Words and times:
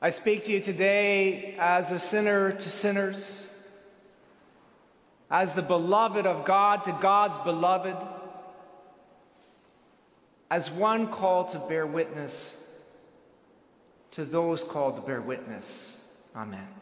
I 0.00 0.10
speak 0.10 0.44
to 0.44 0.52
you 0.52 0.60
today 0.60 1.56
as 1.58 1.90
a 1.90 1.98
sinner 1.98 2.52
to 2.52 2.70
sinners, 2.70 3.52
as 5.30 5.54
the 5.54 5.62
beloved 5.62 6.26
of 6.26 6.44
God 6.44 6.84
to 6.84 6.96
God's 7.00 7.38
beloved, 7.38 7.96
as 10.50 10.70
one 10.70 11.08
called 11.08 11.50
to 11.50 11.58
bear 11.58 11.86
witness 11.86 12.64
to 14.12 14.24
those 14.24 14.62
called 14.62 14.96
to 14.96 15.02
bear 15.02 15.20
witness. 15.20 16.00
Amen. 16.34 16.77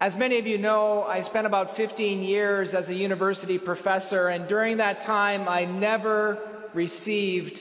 As 0.00 0.16
many 0.16 0.38
of 0.38 0.46
you 0.46 0.58
know, 0.58 1.02
I 1.02 1.22
spent 1.22 1.48
about 1.48 1.76
15 1.76 2.22
years 2.22 2.72
as 2.72 2.88
a 2.88 2.94
university 2.94 3.58
professor, 3.58 4.28
and 4.28 4.46
during 4.46 4.76
that 4.76 5.00
time, 5.00 5.48
I 5.48 5.64
never 5.64 6.38
received 6.72 7.60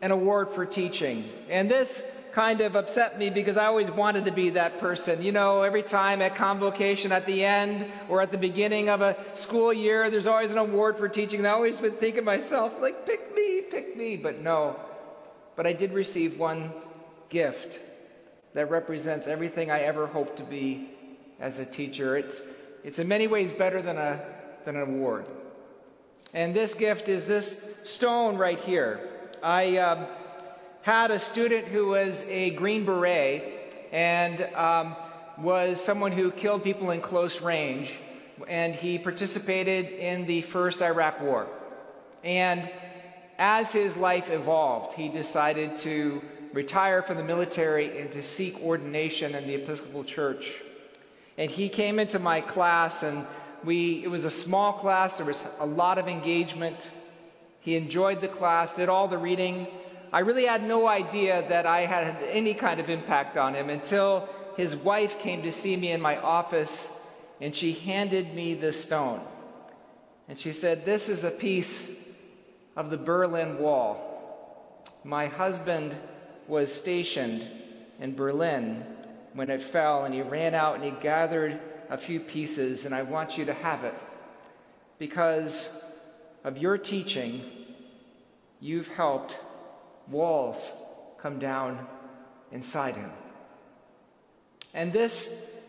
an 0.00 0.12
award 0.12 0.50
for 0.50 0.64
teaching. 0.64 1.28
And 1.48 1.68
this 1.68 2.08
kind 2.30 2.60
of 2.60 2.76
upset 2.76 3.18
me 3.18 3.28
because 3.28 3.56
I 3.56 3.66
always 3.66 3.90
wanted 3.90 4.26
to 4.26 4.30
be 4.30 4.50
that 4.50 4.78
person. 4.78 5.20
You 5.20 5.32
know, 5.32 5.62
every 5.62 5.82
time 5.82 6.22
at 6.22 6.36
convocation 6.36 7.10
at 7.10 7.26
the 7.26 7.44
end 7.44 7.90
or 8.08 8.22
at 8.22 8.30
the 8.30 8.38
beginning 8.38 8.88
of 8.88 9.00
a 9.00 9.16
school 9.34 9.72
year, 9.72 10.08
there's 10.10 10.28
always 10.28 10.52
an 10.52 10.58
award 10.58 10.96
for 10.96 11.08
teaching. 11.08 11.40
And 11.40 11.48
I 11.48 11.52
always 11.52 11.80
would 11.80 11.98
think 11.98 12.18
of 12.18 12.24
myself, 12.24 12.80
like, 12.80 13.04
pick 13.04 13.34
me, 13.34 13.62
pick 13.62 13.96
me. 13.96 14.16
But 14.16 14.40
no. 14.40 14.78
But 15.56 15.66
I 15.66 15.72
did 15.72 15.92
receive 15.92 16.38
one 16.38 16.72
gift 17.30 17.80
that 18.52 18.70
represents 18.70 19.26
everything 19.26 19.72
I 19.72 19.80
ever 19.80 20.06
hoped 20.06 20.36
to 20.36 20.44
be 20.44 20.93
as 21.44 21.58
a 21.58 21.66
teacher. 21.66 22.16
It's, 22.16 22.40
it's 22.82 22.98
in 22.98 23.06
many 23.06 23.26
ways 23.26 23.52
better 23.52 23.82
than, 23.82 23.98
a, 23.98 24.18
than 24.64 24.76
an 24.76 24.82
award. 24.82 25.26
And 26.32 26.54
this 26.54 26.72
gift 26.72 27.10
is 27.10 27.26
this 27.26 27.80
stone 27.84 28.38
right 28.38 28.58
here. 28.58 29.10
I 29.42 29.76
um, 29.76 30.06
had 30.80 31.10
a 31.10 31.18
student 31.18 31.66
who 31.66 31.88
was 31.88 32.26
a 32.28 32.50
Green 32.52 32.86
Beret 32.86 33.88
and 33.92 34.40
um, 34.54 34.96
was 35.36 35.84
someone 35.84 36.12
who 36.12 36.30
killed 36.30 36.64
people 36.64 36.90
in 36.92 37.02
close 37.02 37.42
range. 37.42 37.92
And 38.48 38.74
he 38.74 38.98
participated 38.98 39.90
in 39.90 40.26
the 40.26 40.40
first 40.40 40.80
Iraq 40.80 41.20
War. 41.20 41.46
And 42.24 42.70
as 43.38 43.70
his 43.70 43.98
life 43.98 44.30
evolved, 44.30 44.94
he 44.94 45.10
decided 45.10 45.76
to 45.78 46.22
retire 46.54 47.02
from 47.02 47.18
the 47.18 47.22
military 47.22 48.00
and 48.00 48.10
to 48.12 48.22
seek 48.22 48.58
ordination 48.62 49.34
in 49.34 49.46
the 49.46 49.56
Episcopal 49.56 50.04
Church. 50.04 50.62
And 51.36 51.50
he 51.50 51.68
came 51.68 51.98
into 51.98 52.18
my 52.18 52.40
class, 52.40 53.02
and 53.02 53.26
we, 53.64 54.04
it 54.04 54.08
was 54.08 54.24
a 54.24 54.30
small 54.30 54.72
class, 54.74 55.16
there 55.16 55.26
was 55.26 55.44
a 55.58 55.66
lot 55.66 55.98
of 55.98 56.06
engagement. 56.06 56.86
He 57.60 57.76
enjoyed 57.76 58.20
the 58.20 58.28
class, 58.28 58.76
did 58.76 58.88
all 58.88 59.08
the 59.08 59.18
reading. 59.18 59.66
I 60.12 60.20
really 60.20 60.44
had 60.44 60.62
no 60.62 60.86
idea 60.86 61.44
that 61.48 61.66
I 61.66 61.86
had 61.86 62.22
any 62.22 62.54
kind 62.54 62.78
of 62.78 62.88
impact 62.88 63.36
on 63.36 63.54
him 63.54 63.70
until 63.70 64.28
his 64.56 64.76
wife 64.76 65.18
came 65.18 65.42
to 65.42 65.50
see 65.50 65.76
me 65.76 65.90
in 65.90 66.00
my 66.00 66.18
office 66.18 67.00
and 67.40 67.54
she 67.54 67.72
handed 67.72 68.32
me 68.34 68.54
the 68.54 68.72
stone. 68.72 69.20
And 70.28 70.38
she 70.38 70.52
said, 70.52 70.84
This 70.84 71.08
is 71.08 71.24
a 71.24 71.30
piece 71.30 72.08
of 72.76 72.90
the 72.90 72.96
Berlin 72.96 73.58
Wall. 73.58 74.84
My 75.02 75.26
husband 75.26 75.96
was 76.46 76.72
stationed 76.72 77.46
in 78.00 78.14
Berlin 78.14 78.84
when 79.34 79.50
it 79.50 79.62
fell, 79.62 80.04
and 80.04 80.14
he 80.14 80.22
ran 80.22 80.54
out 80.54 80.76
and 80.76 80.84
he 80.84 80.90
gathered 81.02 81.60
a 81.90 81.98
few 81.98 82.20
pieces, 82.20 82.86
and 82.86 82.94
I 82.94 83.02
want 83.02 83.36
you 83.36 83.44
to 83.44 83.54
have 83.54 83.84
it. 83.84 83.94
Because 84.98 85.84
of 86.44 86.56
your 86.56 86.78
teaching, 86.78 87.42
you've 88.60 88.88
helped 88.88 89.38
walls 90.08 90.70
come 91.18 91.38
down 91.38 91.86
inside 92.52 92.94
him. 92.94 93.10
And 94.72 94.92
this 94.92 95.60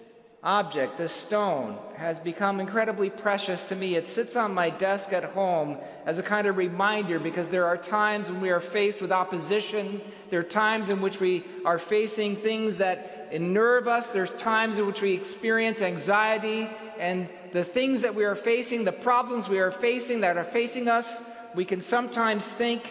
object, 0.43 0.97
this 0.97 1.11
stone, 1.11 1.77
has 1.95 2.19
become 2.19 2.59
incredibly 2.59 3.09
precious 3.09 3.63
to 3.63 3.75
me. 3.75 3.95
It 3.95 4.07
sits 4.07 4.35
on 4.35 4.53
my 4.53 4.69
desk 4.69 5.11
at 5.11 5.23
home 5.23 5.77
as 6.05 6.19
a 6.19 6.23
kind 6.23 6.45
of 6.45 6.57
reminder 6.57 7.19
because 7.19 7.47
there 7.47 7.65
are 7.65 7.77
times 7.77 8.29
when 8.29 8.41
we 8.41 8.51
are 8.51 8.59
faced 8.59 9.01
with 9.01 9.11
opposition. 9.11 10.01
There 10.29 10.39
are 10.39 10.43
times 10.43 10.89
in 10.89 11.01
which 11.01 11.19
we 11.19 11.43
are 11.65 11.79
facing 11.79 12.35
things 12.35 12.77
that 12.77 13.14
unnerve 13.31 13.87
us. 13.87 14.11
There's 14.11 14.31
times 14.31 14.77
in 14.77 14.87
which 14.87 15.01
we 15.01 15.13
experience 15.13 15.81
anxiety. 15.81 16.69
And 16.99 17.29
the 17.53 17.63
things 17.63 18.01
that 18.01 18.15
we 18.15 18.23
are 18.25 18.35
facing, 18.35 18.83
the 18.83 18.91
problems 18.91 19.47
we 19.47 19.59
are 19.59 19.71
facing 19.71 20.21
that 20.21 20.37
are 20.37 20.43
facing 20.43 20.87
us, 20.87 21.23
we 21.53 21.65
can 21.65 21.81
sometimes 21.81 22.47
think 22.47 22.89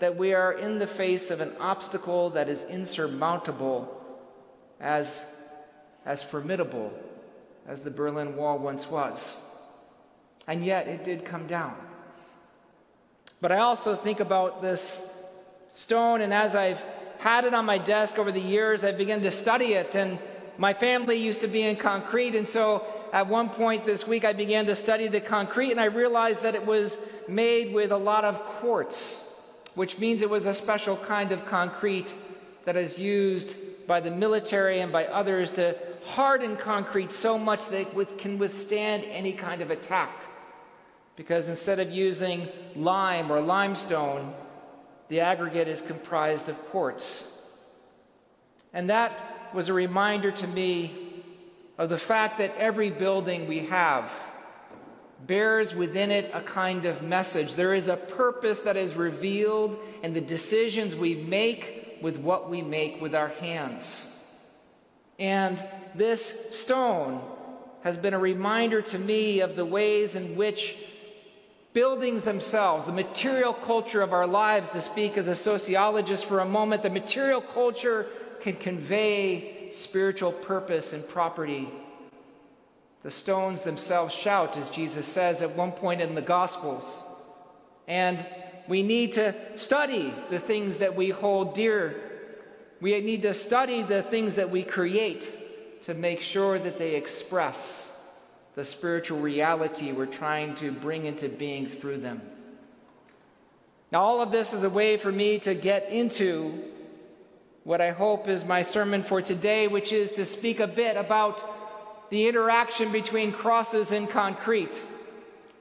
that 0.00 0.16
we 0.16 0.34
are 0.34 0.52
in 0.52 0.78
the 0.78 0.86
face 0.86 1.30
of 1.30 1.40
an 1.40 1.52
obstacle 1.60 2.30
that 2.30 2.48
is 2.48 2.64
insurmountable 2.64 4.00
as 4.80 5.24
as 6.04 6.22
formidable 6.22 6.92
as 7.66 7.82
the 7.82 7.90
Berlin 7.90 8.36
Wall 8.36 8.58
once 8.58 8.90
was. 8.90 9.40
And 10.46 10.64
yet 10.64 10.88
it 10.88 11.04
did 11.04 11.24
come 11.24 11.46
down. 11.46 11.76
But 13.40 13.52
I 13.52 13.58
also 13.58 13.94
think 13.94 14.20
about 14.20 14.62
this 14.62 15.28
stone, 15.74 16.20
and 16.20 16.32
as 16.34 16.54
I've 16.56 16.82
had 17.22 17.44
it 17.44 17.54
on 17.54 17.64
my 17.64 17.78
desk 17.78 18.18
over 18.18 18.32
the 18.32 18.40
years, 18.40 18.82
I 18.82 18.90
began 18.90 19.22
to 19.22 19.30
study 19.30 19.74
it. 19.74 19.94
And 19.94 20.18
my 20.58 20.74
family 20.74 21.14
used 21.14 21.40
to 21.42 21.46
be 21.46 21.62
in 21.62 21.76
concrete, 21.76 22.34
and 22.34 22.48
so 22.48 22.84
at 23.12 23.28
one 23.28 23.48
point 23.48 23.86
this 23.86 24.08
week 24.08 24.24
I 24.24 24.32
began 24.32 24.66
to 24.66 24.74
study 24.74 25.06
the 25.06 25.20
concrete, 25.20 25.70
and 25.70 25.80
I 25.80 25.84
realized 25.84 26.42
that 26.42 26.56
it 26.56 26.66
was 26.66 26.98
made 27.28 27.72
with 27.72 27.92
a 27.92 27.96
lot 27.96 28.24
of 28.24 28.40
quartz, 28.58 29.40
which 29.76 30.00
means 30.00 30.22
it 30.22 30.30
was 30.30 30.46
a 30.46 30.54
special 30.54 30.96
kind 30.96 31.30
of 31.30 31.46
concrete 31.46 32.12
that 32.64 32.74
is 32.74 32.98
used 32.98 33.54
by 33.86 34.00
the 34.00 34.10
military 34.10 34.80
and 34.80 34.90
by 34.90 35.06
others 35.06 35.52
to 35.52 35.76
harden 36.04 36.56
concrete 36.56 37.12
so 37.12 37.38
much 37.38 37.68
that 37.68 37.96
it 37.96 38.18
can 38.18 38.36
withstand 38.36 39.04
any 39.04 39.32
kind 39.32 39.62
of 39.62 39.70
attack. 39.70 40.10
Because 41.14 41.48
instead 41.48 41.78
of 41.78 41.88
using 41.92 42.48
lime 42.74 43.30
or 43.30 43.40
limestone, 43.40 44.34
the 45.12 45.20
aggregate 45.20 45.68
is 45.68 45.82
comprised 45.82 46.48
of 46.48 46.58
quartz. 46.70 47.30
And 48.72 48.88
that 48.88 49.12
was 49.52 49.68
a 49.68 49.72
reminder 49.74 50.32
to 50.32 50.46
me 50.46 51.22
of 51.76 51.90
the 51.90 51.98
fact 51.98 52.38
that 52.38 52.56
every 52.56 52.88
building 52.88 53.46
we 53.46 53.66
have 53.66 54.10
bears 55.26 55.74
within 55.74 56.10
it 56.10 56.30
a 56.32 56.40
kind 56.40 56.86
of 56.86 57.02
message. 57.02 57.56
There 57.56 57.74
is 57.74 57.88
a 57.88 57.96
purpose 57.98 58.60
that 58.60 58.78
is 58.78 58.94
revealed 58.94 59.78
in 60.02 60.14
the 60.14 60.20
decisions 60.22 60.96
we 60.96 61.14
make 61.14 61.98
with 62.00 62.16
what 62.16 62.48
we 62.48 62.62
make 62.62 63.02
with 63.02 63.14
our 63.14 63.28
hands. 63.28 64.18
And 65.18 65.62
this 65.94 66.58
stone 66.58 67.20
has 67.82 67.98
been 67.98 68.14
a 68.14 68.18
reminder 68.18 68.80
to 68.80 68.98
me 68.98 69.40
of 69.40 69.56
the 69.56 69.66
ways 69.66 70.16
in 70.16 70.36
which 70.36 70.74
buildings 71.72 72.22
themselves, 72.22 72.86
the 72.86 72.92
material 72.92 73.52
culture 73.52 74.02
of 74.02 74.12
our 74.12 74.26
lives, 74.26 74.70
to 74.70 74.82
speak 74.82 75.16
as 75.16 75.28
a 75.28 75.36
sociologist 75.36 76.24
for 76.24 76.40
a 76.40 76.44
moment, 76.44 76.82
the 76.82 76.90
material 76.90 77.40
culture 77.40 78.06
can 78.40 78.56
convey 78.56 79.70
spiritual 79.72 80.32
purpose 80.32 80.92
and 80.92 81.06
property. 81.08 81.68
The 83.02 83.10
stones 83.10 83.62
themselves 83.62 84.14
shout, 84.14 84.56
as 84.56 84.70
Jesus 84.70 85.06
says 85.06 85.42
at 85.42 85.56
one 85.56 85.72
point 85.72 86.00
in 86.00 86.14
the 86.14 86.22
Gospels. 86.22 87.02
And 87.88 88.24
we 88.68 88.82
need 88.82 89.12
to 89.12 89.34
study 89.56 90.12
the 90.30 90.38
things 90.38 90.78
that 90.78 90.94
we 90.94 91.10
hold 91.10 91.54
dear. 91.54 91.96
We 92.80 93.00
need 93.00 93.22
to 93.22 93.34
study 93.34 93.82
the 93.82 94.02
things 94.02 94.36
that 94.36 94.50
we 94.50 94.62
create 94.62 95.82
to 95.84 95.94
make 95.94 96.20
sure 96.20 96.58
that 96.58 96.78
they 96.78 96.94
express 96.94 97.91
the 98.54 98.64
spiritual 98.64 99.18
reality 99.18 99.92
we're 99.92 100.06
trying 100.06 100.54
to 100.56 100.72
bring 100.72 101.06
into 101.06 101.28
being 101.28 101.66
through 101.66 101.98
them. 101.98 102.20
Now, 103.90 104.02
all 104.02 104.20
of 104.20 104.32
this 104.32 104.52
is 104.52 104.62
a 104.62 104.70
way 104.70 104.96
for 104.96 105.12
me 105.12 105.38
to 105.40 105.54
get 105.54 105.90
into 105.90 106.62
what 107.64 107.80
I 107.80 107.90
hope 107.90 108.28
is 108.28 108.44
my 108.44 108.62
sermon 108.62 109.02
for 109.02 109.22
today, 109.22 109.68
which 109.68 109.92
is 109.92 110.12
to 110.12 110.24
speak 110.24 110.60
a 110.60 110.66
bit 110.66 110.96
about 110.96 112.10
the 112.10 112.26
interaction 112.26 112.90
between 112.90 113.32
crosses 113.32 113.92
and 113.92 114.08
concrete. 114.08 114.80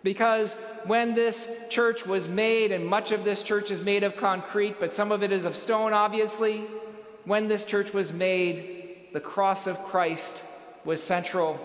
Because 0.03 0.53
when 0.85 1.13
this 1.13 1.49
church 1.69 2.05
was 2.05 2.27
made, 2.27 2.71
and 2.71 2.85
much 2.85 3.11
of 3.11 3.23
this 3.23 3.43
church 3.43 3.69
is 3.69 3.81
made 3.81 4.03
of 4.03 4.17
concrete, 4.17 4.79
but 4.79 4.93
some 4.93 5.11
of 5.11 5.21
it 5.23 5.31
is 5.31 5.45
of 5.45 5.55
stone, 5.55 5.93
obviously, 5.93 6.61
when 7.25 7.47
this 7.47 7.65
church 7.65 7.93
was 7.93 8.11
made, 8.11 9.07
the 9.13 9.19
cross 9.19 9.67
of 9.67 9.77
Christ 9.85 10.43
was 10.83 11.03
central. 11.03 11.59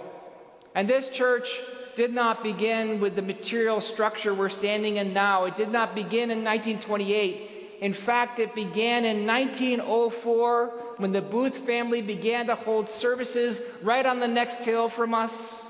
And 0.76 0.86
this 0.86 1.08
church 1.08 1.58
did 1.94 2.12
not 2.12 2.42
begin 2.42 3.00
with 3.00 3.16
the 3.16 3.22
material 3.22 3.80
structure 3.80 4.34
we're 4.34 4.50
standing 4.50 4.98
in 4.98 5.14
now. 5.14 5.46
It 5.46 5.56
did 5.56 5.70
not 5.70 5.94
begin 5.94 6.30
in 6.30 6.44
1928. 6.44 7.78
In 7.80 7.94
fact, 7.94 8.38
it 8.40 8.54
began 8.54 9.06
in 9.06 9.26
1904 9.26 10.66
when 10.98 11.12
the 11.12 11.22
Booth 11.22 11.56
family 11.56 12.02
began 12.02 12.46
to 12.48 12.54
hold 12.54 12.90
services 12.90 13.62
right 13.82 14.04
on 14.04 14.20
the 14.20 14.28
next 14.28 14.64
hill 14.64 14.90
from 14.90 15.14
us 15.14 15.66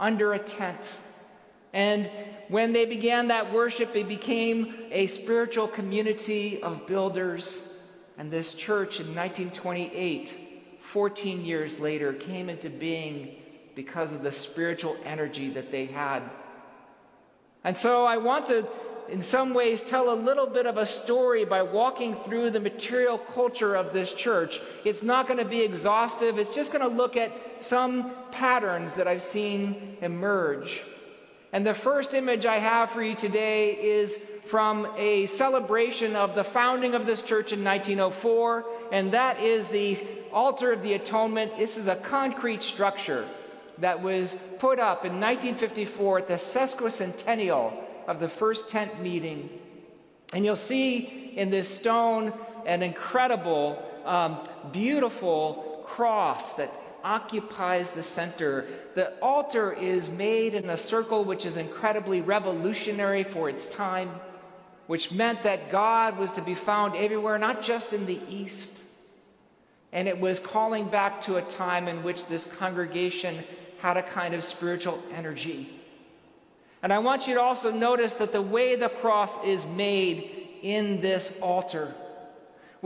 under 0.00 0.32
a 0.32 0.38
tent. 0.38 0.88
And 1.74 2.10
when 2.48 2.72
they 2.72 2.86
began 2.86 3.28
that 3.28 3.52
worship, 3.52 3.94
it 3.94 4.08
became 4.08 4.74
a 4.90 5.06
spiritual 5.06 5.68
community 5.68 6.62
of 6.62 6.86
builders. 6.86 7.78
And 8.16 8.30
this 8.30 8.54
church 8.54 9.00
in 9.00 9.14
1928, 9.14 10.32
14 10.80 11.44
years 11.44 11.78
later, 11.78 12.14
came 12.14 12.48
into 12.48 12.70
being 12.70 13.36
because 13.76 14.14
of 14.14 14.22
the 14.22 14.32
spiritual 14.32 14.96
energy 15.04 15.50
that 15.50 15.70
they 15.70 15.84
had. 15.86 16.22
And 17.62 17.76
so 17.76 18.06
I 18.06 18.16
want 18.16 18.46
to, 18.46 18.66
in 19.10 19.20
some 19.20 19.52
ways, 19.52 19.82
tell 19.82 20.12
a 20.12 20.16
little 20.16 20.46
bit 20.46 20.66
of 20.66 20.78
a 20.78 20.86
story 20.86 21.44
by 21.44 21.62
walking 21.62 22.16
through 22.16 22.50
the 22.50 22.60
material 22.60 23.18
culture 23.18 23.74
of 23.76 23.92
this 23.92 24.14
church. 24.14 24.60
It's 24.84 25.02
not 25.02 25.28
going 25.28 25.38
to 25.38 25.44
be 25.44 25.60
exhaustive, 25.60 26.38
it's 26.38 26.54
just 26.54 26.72
going 26.72 26.88
to 26.88 26.96
look 26.96 27.16
at 27.16 27.30
some 27.60 28.12
patterns 28.32 28.94
that 28.94 29.06
I've 29.06 29.22
seen 29.22 29.98
emerge. 30.00 30.82
And 31.52 31.66
the 31.66 31.74
first 31.74 32.14
image 32.14 32.46
I 32.46 32.58
have 32.58 32.90
for 32.90 33.02
you 33.02 33.14
today 33.14 33.72
is 33.72 34.16
from 34.48 34.88
a 34.96 35.26
celebration 35.26 36.16
of 36.16 36.34
the 36.34 36.44
founding 36.44 36.94
of 36.94 37.04
this 37.04 37.22
church 37.22 37.52
in 37.52 37.62
1904, 37.62 38.64
and 38.90 39.12
that 39.12 39.40
is 39.40 39.68
the 39.68 39.98
altar 40.32 40.72
of 40.72 40.82
the 40.82 40.94
atonement. 40.94 41.58
This 41.58 41.76
is 41.76 41.88
a 41.88 41.96
concrete 41.96 42.62
structure 42.62 43.26
that 43.78 44.02
was 44.02 44.34
put 44.58 44.78
up 44.78 45.04
in 45.04 45.20
1954 45.20 46.18
at 46.18 46.28
the 46.28 46.34
sesquicentennial 46.34 47.72
of 48.06 48.20
the 48.20 48.28
first 48.28 48.70
tent 48.70 49.00
meeting. 49.02 49.50
And 50.32 50.44
you'll 50.44 50.56
see 50.56 51.32
in 51.36 51.50
this 51.50 51.68
stone 51.68 52.32
an 52.64 52.82
incredible, 52.82 53.82
um, 54.04 54.38
beautiful 54.72 55.84
cross 55.86 56.54
that 56.54 56.70
occupies 57.04 57.92
the 57.92 58.02
center. 58.02 58.66
The 58.94 59.16
altar 59.20 59.72
is 59.72 60.08
made 60.08 60.54
in 60.54 60.68
a 60.70 60.76
circle 60.76 61.24
which 61.24 61.46
is 61.46 61.56
incredibly 61.56 62.20
revolutionary 62.20 63.22
for 63.22 63.48
its 63.48 63.68
time, 63.68 64.10
which 64.88 65.12
meant 65.12 65.44
that 65.44 65.70
God 65.70 66.18
was 66.18 66.32
to 66.32 66.42
be 66.42 66.56
found 66.56 66.96
everywhere, 66.96 67.38
not 67.38 67.62
just 67.62 67.92
in 67.92 68.06
the 68.06 68.20
east. 68.28 68.76
And 69.92 70.08
it 70.08 70.20
was 70.20 70.40
calling 70.40 70.88
back 70.88 71.22
to 71.22 71.36
a 71.36 71.42
time 71.42 71.86
in 71.86 72.02
which 72.02 72.26
this 72.26 72.44
congregation 72.44 73.44
had 73.78 73.96
a 73.96 74.02
kind 74.02 74.34
of 74.34 74.44
spiritual 74.44 75.02
energy. 75.12 75.68
And 76.82 76.92
I 76.92 76.98
want 76.98 77.26
you 77.26 77.34
to 77.34 77.40
also 77.40 77.70
notice 77.70 78.14
that 78.14 78.32
the 78.32 78.42
way 78.42 78.76
the 78.76 78.88
cross 78.88 79.42
is 79.44 79.66
made 79.66 80.30
in 80.62 81.00
this 81.00 81.40
altar 81.40 81.94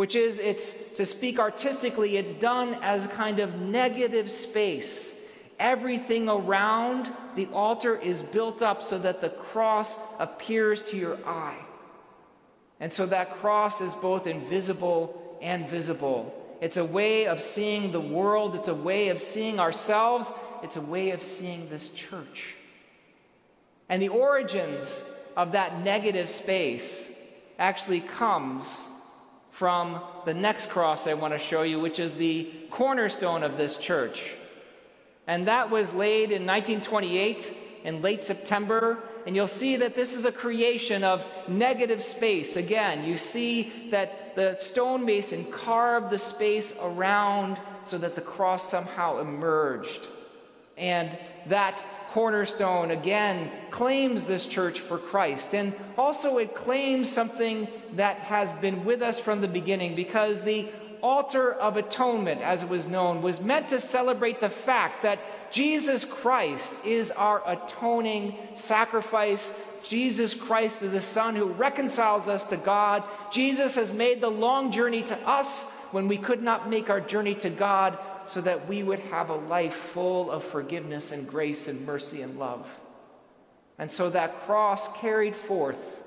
which 0.01 0.15
is 0.15 0.39
it's 0.39 0.95
to 0.95 1.05
speak 1.05 1.39
artistically, 1.39 2.17
it's 2.17 2.33
done 2.33 2.75
as 2.81 3.05
a 3.05 3.09
kind 3.09 3.39
of 3.39 3.61
negative 3.61 4.31
space. 4.31 5.21
Everything 5.59 6.27
around 6.29 7.13
the 7.37 7.47
altar 7.53 7.97
is 7.97 8.23
built 8.23 8.63
up 8.63 8.83
so 8.83 8.99
that 8.99 9.21
the 9.21 9.29
cross 9.29 9.99
appears 10.19 10.81
to 10.91 10.97
your 10.97 11.19
eye. 11.27 11.59
And 12.81 12.91
so 12.91 13.05
that 13.07 13.41
cross 13.41 13.83
is 13.83 13.93
both 13.93 14.27
invisible 14.27 15.37
and 15.43 15.69
visible. 15.69 16.35
It's 16.63 16.79
a 16.79 16.85
way 16.85 17.27
of 17.27 17.43
seeing 17.43 17.93
the 17.93 18.01
world, 18.01 18.55
it's 18.55 18.69
a 18.69 18.75
way 18.75 19.09
of 19.09 19.21
seeing 19.21 19.61
ourselves, 19.61 20.33
it's 20.63 20.77
a 20.77 20.81
way 20.81 21.11
of 21.11 21.23
seeing 21.23 21.69
this 21.69 21.91
church. 21.91 22.55
And 23.89 24.01
the 24.01 24.09
origins 24.09 25.05
of 25.37 25.53
that 25.53 25.81
negative 25.81 26.29
space 26.29 27.13
actually 27.59 28.01
comes 28.01 28.81
from 29.51 30.01
the 30.25 30.33
next 30.33 30.71
cross 30.71 31.07
I 31.07 31.15
want 31.15 31.35
to 31.35 31.39
show 31.39 31.63
you, 31.63 31.81
which 31.81 31.99
is 31.99 32.15
the 32.15 32.51
cornerstone 32.71 33.43
of 33.43 33.59
this 33.59 33.77
church. 33.77 34.33
And 35.27 35.47
that 35.49 35.71
was 35.71 35.93
laid 35.93 36.33
in 36.33 36.47
1928 36.47 37.53
in 37.85 38.03
late 38.03 38.23
September. 38.23 38.99
And 39.27 39.37
you'll 39.37 39.49
see 39.49 39.77
that 39.77 39.95
this 39.95 40.15
is 40.17 40.25
a 40.25 40.33
creation 40.33 41.05
of 41.05 41.27
negative 41.47 42.03
space. 42.03 42.57
Again, 42.57 43.05
you 43.05 43.19
see 43.19 43.91
that 43.91 44.35
the 44.35 44.57
stonemason 44.61 45.45
carved 45.53 46.11
the 46.11 46.19
space 46.19 46.75
around 46.81 47.59
so 47.85 47.99
that 47.99 48.15
the 48.15 48.21
cross 48.21 48.71
somehow 48.71 49.19
emerged. 49.19 50.07
And 50.81 51.17
that 51.47 51.85
cornerstone 52.11 52.91
again 52.91 53.51
claims 53.71 54.27
this 54.27 54.47
church 54.47 54.81
for 54.81 54.99
Christ. 54.99 55.55
And 55.55 55.73
also, 55.97 56.39
it 56.39 56.57
claims 56.57 57.11
something 57.11 57.69
that 57.93 58.17
has 58.17 58.53
been 58.55 58.85
with 58.85 59.03
us 59.03 59.19
from 59.19 59.41
the 59.41 59.49
beginning 59.49 59.95
because 59.95 60.43
the 60.43 60.69
altar 61.03 61.53
of 61.53 61.77
atonement, 61.77 62.41
as 62.43 62.63
it 62.63 62.69
was 62.69 62.89
known, 62.89 63.23
was 63.23 63.41
meant 63.41 63.69
to 63.69 63.81
celebrate 63.81 64.41
the 64.41 64.51
fact 64.51 65.03
that 65.03 65.53
Jesus 65.53 66.05
Christ 66.05 66.75
is 66.85 67.11
our 67.11 67.43
atoning 67.47 68.37
sacrifice. 68.55 69.67
Jesus 69.83 70.35
Christ 70.35 70.83
is 70.83 70.93
the 70.93 71.01
Son 71.01 71.35
who 71.35 71.47
reconciles 71.47 72.29
us 72.29 72.45
to 72.47 72.57
God. 72.57 73.03
Jesus 73.33 73.75
has 73.77 73.93
made 73.93 74.21
the 74.21 74.31
long 74.31 74.71
journey 74.71 75.03
to 75.03 75.19
us 75.29 75.71
when 75.91 76.07
we 76.07 76.19
could 76.19 76.43
not 76.43 76.71
make 76.71 76.89
our 76.89 77.01
journey 77.01 77.35
to 77.37 77.51
God 77.51 77.99
so 78.31 78.41
that 78.41 78.69
we 78.69 78.83
would 78.83 79.01
have 79.01 79.29
a 79.29 79.35
life 79.35 79.75
full 79.75 80.31
of 80.31 80.45
forgiveness 80.45 81.11
and 81.11 81.27
grace 81.27 81.67
and 81.67 81.85
mercy 81.85 82.23
and 82.23 82.39
love. 82.39 82.65
And 83.77 83.91
so 83.91 84.09
that 84.11 84.43
cross 84.43 85.01
carried 85.01 85.35
forth 85.35 86.03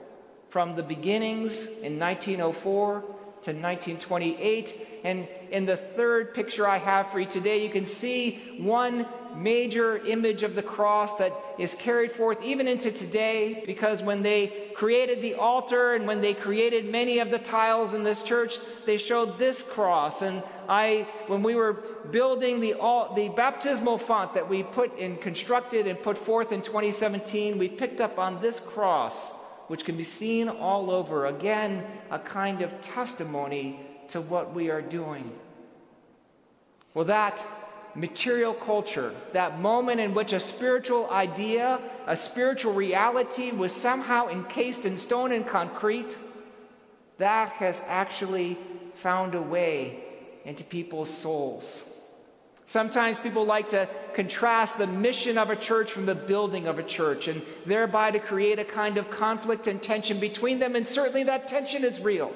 from 0.49 0.75
the 0.75 0.83
beginnings 0.83 1.65
in 1.65 1.99
1904 1.99 3.03
to 3.43 3.51
1928. 3.51 4.75
And 5.03 5.27
in 5.51 5.65
the 5.65 5.77
third 5.77 6.33
picture 6.33 6.67
I 6.67 6.77
have 6.77 7.11
for 7.11 7.19
you 7.19 7.25
today, 7.25 7.63
you 7.63 7.69
can 7.69 7.85
see 7.85 8.39
one 8.57 9.05
major 9.35 9.97
image 10.05 10.43
of 10.43 10.55
the 10.55 10.61
cross 10.61 11.17
that 11.17 11.33
is 11.57 11.75
carried 11.75 12.11
forth 12.11 12.41
even 12.43 12.67
into 12.67 12.91
today 12.91 13.63
because 13.65 14.01
when 14.01 14.21
they 14.21 14.47
created 14.75 15.21
the 15.21 15.35
altar 15.35 15.93
and 15.93 16.07
when 16.07 16.21
they 16.21 16.33
created 16.33 16.89
many 16.89 17.19
of 17.19 17.31
the 17.31 17.39
tiles 17.39 17.93
in 17.93 18.03
this 18.03 18.23
church 18.23 18.57
they 18.85 18.97
showed 18.97 19.37
this 19.37 19.61
cross 19.61 20.21
and 20.21 20.43
i 20.69 21.07
when 21.27 21.43
we 21.43 21.55
were 21.55 21.73
building 22.11 22.59
the 22.59 22.73
the 23.15 23.31
baptismal 23.35 23.97
font 23.97 24.33
that 24.33 24.47
we 24.47 24.63
put 24.63 24.97
and 24.99 25.19
constructed 25.21 25.87
and 25.87 26.01
put 26.01 26.17
forth 26.17 26.51
in 26.51 26.61
2017 26.61 27.57
we 27.57 27.67
picked 27.67 28.01
up 28.01 28.19
on 28.19 28.41
this 28.41 28.59
cross 28.59 29.42
which 29.67 29.85
can 29.85 29.97
be 29.97 30.03
seen 30.03 30.49
all 30.49 30.91
over 30.91 31.25
again 31.25 31.85
a 32.11 32.19
kind 32.19 32.61
of 32.61 32.81
testimony 32.81 33.79
to 34.09 34.21
what 34.21 34.53
we 34.53 34.69
are 34.69 34.81
doing 34.81 35.31
well 36.93 37.05
that 37.05 37.43
material 37.95 38.53
culture, 38.53 39.13
that 39.33 39.59
moment 39.59 39.99
in 39.99 40.13
which 40.13 40.33
a 40.33 40.39
spiritual 40.39 41.09
idea, 41.09 41.79
a 42.07 42.15
spiritual 42.15 42.73
reality 42.73 43.51
was 43.51 43.71
somehow 43.71 44.27
encased 44.29 44.85
in 44.85 44.97
stone 44.97 45.31
and 45.31 45.47
concrete, 45.47 46.17
that 47.17 47.49
has 47.49 47.83
actually 47.87 48.57
found 48.95 49.35
a 49.35 49.41
way 49.41 50.03
into 50.45 50.63
people's 50.63 51.15
souls. 51.15 51.89
Sometimes 52.65 53.19
people 53.19 53.45
like 53.45 53.69
to 53.69 53.89
contrast 54.15 54.77
the 54.77 54.87
mission 54.87 55.37
of 55.37 55.49
a 55.49 55.55
church 55.55 55.91
from 55.91 56.05
the 56.05 56.15
building 56.15 56.67
of 56.67 56.79
a 56.79 56.83
church, 56.83 57.27
and 57.27 57.41
thereby 57.65 58.11
to 58.11 58.19
create 58.19 58.59
a 58.59 58.63
kind 58.63 58.97
of 58.97 59.11
conflict 59.11 59.67
and 59.67 59.81
tension 59.81 60.19
between 60.19 60.59
them, 60.59 60.75
and 60.75 60.87
certainly 60.87 61.23
that 61.23 61.47
tension 61.47 61.83
is 61.83 61.99
real. 61.99 62.31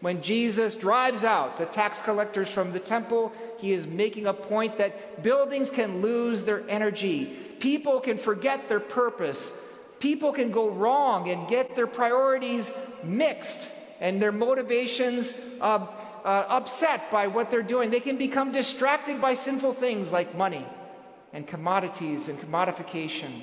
When 0.00 0.22
Jesus 0.22 0.76
drives 0.76 1.24
out 1.24 1.58
the 1.58 1.66
tax 1.66 2.00
collectors 2.00 2.48
from 2.48 2.72
the 2.72 2.80
temple, 2.80 3.32
he 3.58 3.72
is 3.72 3.86
making 3.86 4.26
a 4.26 4.32
point 4.32 4.78
that 4.78 5.22
buildings 5.22 5.68
can 5.68 6.00
lose 6.00 6.44
their 6.44 6.68
energy. 6.70 7.26
People 7.60 8.00
can 8.00 8.16
forget 8.16 8.66
their 8.70 8.80
purpose. 8.80 9.62
People 9.98 10.32
can 10.32 10.50
go 10.50 10.70
wrong 10.70 11.28
and 11.28 11.46
get 11.48 11.76
their 11.76 11.86
priorities 11.86 12.70
mixed 13.04 13.68
and 14.00 14.22
their 14.22 14.32
motivations 14.32 15.38
uh, 15.60 15.86
uh, 16.24 16.46
upset 16.48 17.10
by 17.10 17.26
what 17.26 17.50
they're 17.50 17.62
doing. 17.62 17.90
They 17.90 18.00
can 18.00 18.16
become 18.16 18.52
distracted 18.52 19.20
by 19.20 19.34
sinful 19.34 19.74
things 19.74 20.12
like 20.12 20.36
money 20.36 20.66
and 21.32 21.46
commodities 21.46 22.28
and 22.28 22.38
commodification. 22.38 23.42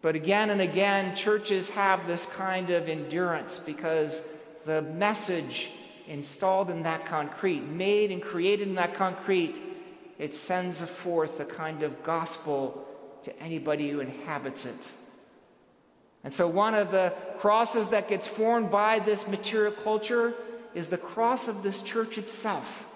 But 0.00 0.14
again 0.14 0.50
and 0.50 0.60
again, 0.60 1.16
churches 1.16 1.70
have 1.70 2.06
this 2.06 2.26
kind 2.26 2.70
of 2.70 2.88
endurance 2.88 3.58
because 3.58 4.32
the 4.64 4.82
message 4.82 5.70
installed 6.06 6.70
in 6.70 6.82
that 6.84 7.06
concrete, 7.06 7.60
made 7.60 8.10
and 8.10 8.22
created 8.22 8.68
in 8.68 8.74
that 8.76 8.94
concrete, 8.94 9.56
it 10.18 10.34
sends 10.34 10.80
forth 10.80 11.40
a 11.40 11.44
kind 11.44 11.82
of 11.82 12.02
gospel 12.02 12.86
to 13.24 13.42
anybody 13.42 13.90
who 13.90 14.00
inhabits 14.00 14.64
it. 14.64 14.76
And 16.24 16.32
so, 16.32 16.48
one 16.48 16.74
of 16.74 16.90
the 16.90 17.12
crosses 17.38 17.90
that 17.90 18.08
gets 18.08 18.26
formed 18.26 18.70
by 18.70 18.98
this 18.98 19.28
material 19.28 19.72
culture 19.72 20.34
is 20.74 20.88
the 20.88 20.98
cross 20.98 21.48
of 21.48 21.62
this 21.62 21.82
church 21.82 22.18
itself. 22.18 22.88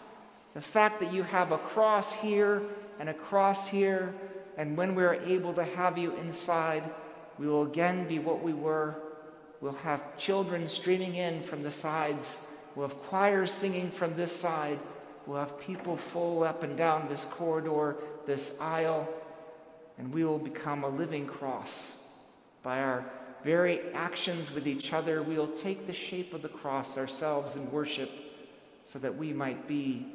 The 0.54 0.60
fact 0.60 1.00
that 1.00 1.12
you 1.12 1.22
have 1.22 1.52
a 1.52 1.58
cross 1.58 2.12
here 2.12 2.62
and 2.98 3.08
a 3.08 3.14
cross 3.14 3.66
here, 3.66 4.14
and 4.56 4.76
when 4.76 4.94
we're 4.94 5.14
able 5.14 5.54
to 5.54 5.64
have 5.64 5.96
you 5.96 6.14
inside, 6.16 6.84
we 7.38 7.46
will 7.46 7.62
again 7.62 8.06
be 8.06 8.18
what 8.18 8.42
we 8.42 8.52
were. 8.52 8.96
We'll 9.60 9.72
have 9.72 10.18
children 10.18 10.68
streaming 10.68 11.14
in 11.14 11.42
from 11.42 11.62
the 11.62 11.70
sides. 11.70 12.46
We'll 12.74 12.88
have 12.88 12.98
choirs 13.04 13.52
singing 13.52 13.90
from 13.90 14.14
this 14.16 14.34
side. 14.34 14.78
We'll 15.26 15.38
have 15.38 15.58
people 15.60 15.96
full 15.96 16.42
up 16.42 16.62
and 16.62 16.76
down 16.76 17.08
this 17.08 17.24
corridor, 17.24 17.96
this 18.26 18.60
aisle, 18.60 19.08
and 19.98 20.12
we 20.12 20.24
will 20.24 20.38
become 20.38 20.84
a 20.84 20.88
living 20.88 21.26
cross. 21.26 21.96
By 22.62 22.80
our 22.80 23.04
very 23.44 23.80
actions 23.92 24.52
with 24.52 24.66
each 24.66 24.92
other, 24.92 25.22
we 25.22 25.36
will 25.36 25.48
take 25.48 25.86
the 25.86 25.92
shape 25.92 26.32
of 26.34 26.42
the 26.42 26.48
cross 26.48 26.96
ourselves 26.96 27.56
in 27.56 27.70
worship 27.70 28.10
so 28.84 28.98
that 28.98 29.16
we 29.16 29.32
might 29.32 29.66
be 29.66 30.06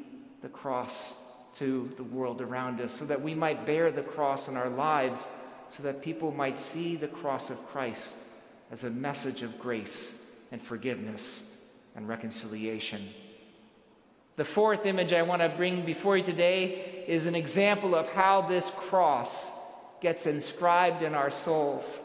the 0.41 0.49
cross 0.49 1.13
to 1.57 1.89
the 1.97 2.03
world 2.03 2.41
around 2.41 2.79
us, 2.81 2.93
so 2.93 3.05
that 3.05 3.21
we 3.21 3.33
might 3.33 3.65
bear 3.65 3.91
the 3.91 4.01
cross 4.01 4.47
in 4.47 4.55
our 4.55 4.69
lives, 4.69 5.27
so 5.69 5.83
that 5.83 6.01
people 6.01 6.31
might 6.31 6.59
see 6.59 6.95
the 6.95 7.07
cross 7.07 7.49
of 7.49 7.57
Christ 7.67 8.15
as 8.71 8.83
a 8.83 8.89
message 8.89 9.41
of 9.41 9.59
grace 9.59 10.31
and 10.51 10.61
forgiveness 10.61 11.61
and 11.95 12.07
reconciliation. 12.07 13.09
The 14.35 14.45
fourth 14.45 14.85
image 14.85 15.13
I 15.13 15.23
want 15.23 15.41
to 15.41 15.49
bring 15.49 15.83
before 15.83 16.15
you 16.15 16.23
today 16.23 17.03
is 17.07 17.25
an 17.25 17.33
example 17.33 17.95
of 17.95 18.07
how 18.09 18.41
this 18.41 18.69
cross 18.69 19.51
gets 19.99 20.27
inscribed 20.27 21.01
in 21.01 21.15
our 21.15 21.31
souls. 21.31 21.99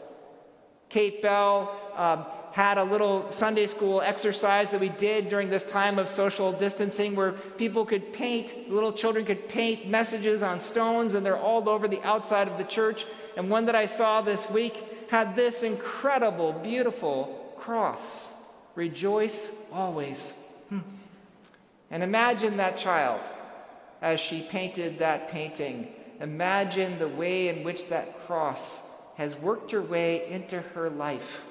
Kate 0.93 1.23
Bell 1.23 1.75
um, 1.95 2.23
had 2.51 2.77
a 2.77 2.83
little 2.83 3.31
Sunday 3.31 3.65
school 3.65 3.99
exercise 3.99 4.69
that 4.69 4.79
we 4.79 4.89
did 4.89 5.27
during 5.27 5.49
this 5.49 5.65
time 5.65 5.97
of 5.97 6.07
social 6.07 6.51
distancing 6.51 7.15
where 7.15 7.31
people 7.31 7.83
could 7.83 8.13
paint, 8.13 8.69
little 8.71 8.93
children 8.93 9.25
could 9.25 9.49
paint 9.49 9.87
messages 9.87 10.43
on 10.43 10.59
stones, 10.59 11.15
and 11.15 11.25
they're 11.25 11.35
all 11.35 11.67
over 11.67 11.87
the 11.87 11.99
outside 12.03 12.47
of 12.47 12.59
the 12.59 12.63
church. 12.63 13.07
And 13.35 13.49
one 13.49 13.65
that 13.65 13.75
I 13.75 13.87
saw 13.87 14.21
this 14.21 14.47
week 14.51 14.77
had 15.09 15.35
this 15.35 15.63
incredible, 15.63 16.53
beautiful 16.53 17.55
cross 17.57 18.27
Rejoice 18.75 19.55
always. 19.71 20.33
Hmm. 20.69 20.79
And 21.91 22.01
imagine 22.01 22.57
that 22.57 22.77
child 22.77 23.21
as 24.01 24.19
she 24.19 24.41
painted 24.41 24.99
that 24.99 25.29
painting. 25.29 25.93
Imagine 26.19 26.97
the 26.97 27.07
way 27.07 27.49
in 27.49 27.63
which 27.63 27.89
that 27.89 28.25
cross 28.25 28.81
has 29.15 29.35
worked 29.35 29.71
her 29.71 29.81
way 29.81 30.29
into 30.29 30.61
her 30.61 30.89
life. 30.89 31.41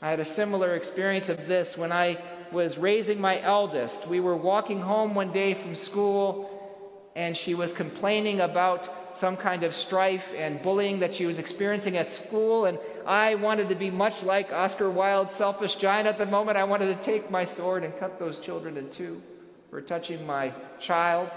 I 0.00 0.10
had 0.10 0.20
a 0.20 0.24
similar 0.24 0.74
experience 0.74 1.28
of 1.28 1.46
this 1.46 1.78
when 1.78 1.92
I 1.92 2.18
was 2.50 2.76
raising 2.76 3.20
my 3.20 3.40
eldest. 3.40 4.06
We 4.08 4.20
were 4.20 4.36
walking 4.36 4.80
home 4.80 5.14
one 5.14 5.32
day 5.32 5.54
from 5.54 5.74
school, 5.74 7.10
and 7.14 7.36
she 7.36 7.54
was 7.54 7.72
complaining 7.72 8.40
about 8.40 9.16
some 9.16 9.36
kind 9.36 9.62
of 9.62 9.74
strife 9.74 10.32
and 10.36 10.60
bullying 10.62 10.98
that 11.00 11.14
she 11.14 11.26
was 11.26 11.38
experiencing 11.38 11.96
at 11.96 12.10
school. 12.10 12.64
And 12.64 12.78
I 13.06 13.34
wanted 13.36 13.68
to 13.68 13.74
be 13.74 13.90
much 13.90 14.22
like 14.22 14.52
Oscar 14.52 14.90
Wilde's 14.90 15.32
selfish 15.32 15.76
giant 15.76 16.08
at 16.08 16.18
the 16.18 16.26
moment. 16.26 16.56
I 16.56 16.64
wanted 16.64 16.86
to 16.86 17.02
take 17.02 17.30
my 17.30 17.44
sword 17.44 17.84
and 17.84 17.96
cut 17.98 18.18
those 18.18 18.38
children 18.38 18.76
in 18.76 18.90
two 18.90 19.22
for 19.70 19.80
touching 19.80 20.26
my 20.26 20.52
child. 20.80 21.30